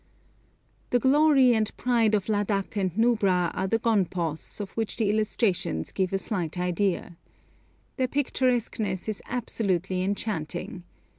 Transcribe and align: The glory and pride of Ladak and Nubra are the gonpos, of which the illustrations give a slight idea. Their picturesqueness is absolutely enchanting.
The 0.89 0.97
glory 0.97 1.53
and 1.53 1.77
pride 1.77 2.15
of 2.15 2.25
Ladak 2.27 2.75
and 2.75 2.91
Nubra 2.97 3.51
are 3.53 3.67
the 3.67 3.77
gonpos, 3.77 4.59
of 4.59 4.71
which 4.71 4.95
the 4.97 5.11
illustrations 5.11 5.91
give 5.91 6.11
a 6.11 6.17
slight 6.17 6.57
idea. 6.57 7.17
Their 7.97 8.07
picturesqueness 8.07 9.07
is 9.07 9.21
absolutely 9.27 10.01
enchanting. 10.01 10.85